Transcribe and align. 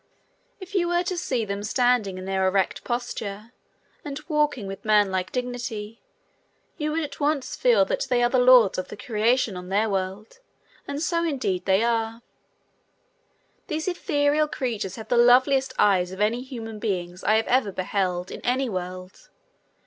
If 0.59 0.73
you 0.73 0.87
were 0.87 1.03
to 1.03 1.15
see 1.15 1.45
them 1.45 1.61
standing 1.61 2.17
in 2.17 2.25
their 2.25 2.47
erect 2.47 2.83
posture 2.83 3.51
and 4.03 4.19
walking 4.27 4.65
with 4.65 4.83
man 4.83 5.11
like 5.11 5.31
dignity, 5.31 6.01
you 6.75 6.91
would 6.91 7.03
at 7.03 7.19
once 7.19 7.55
feel 7.55 7.85
that 7.85 8.07
they 8.09 8.23
are 8.23 8.29
the 8.31 8.39
lords 8.39 8.79
of 8.79 8.87
the 8.87 8.97
creation 8.97 9.55
on 9.55 9.69
their 9.69 9.87
world, 9.87 10.39
and 10.87 10.99
so 11.03 11.23
indeed 11.23 11.65
they 11.65 11.83
are. 11.83 12.23
These 13.67 13.87
ethereal 13.87 14.47
creatures 14.47 14.95
have 14.95 15.09
the 15.09 15.17
loveliest 15.17 15.71
eyes 15.77 16.11
of 16.11 16.19
any 16.19 16.41
human 16.41 16.79
beings 16.79 17.23
I 17.23 17.37
ever 17.37 17.71
beheld 17.71 18.31
in 18.31 18.41
any 18.43 18.69
world. 18.69 19.29